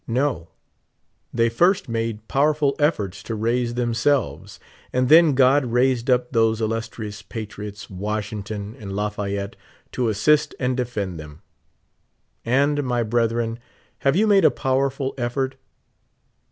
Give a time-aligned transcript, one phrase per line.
[0.07, 0.47] No;
[1.31, 4.59] they first made pow erful efforts to raise themselves,
[4.91, 9.55] and then God raised up those illustrious patriots, Washington and Lafayette,
[9.91, 11.43] to assist and defend them.
[12.43, 12.83] And.
[12.83, 13.59] my bretliren,
[13.99, 15.53] have you made a powerful effort?